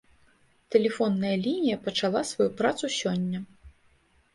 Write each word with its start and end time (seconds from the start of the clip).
Тэлефонная 0.75 1.35
лінія 1.45 1.77
пачала 1.85 2.21
сваю 2.33 2.51
працу 2.59 2.95
сёння. 3.01 3.49